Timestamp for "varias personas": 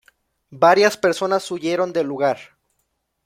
0.55-1.51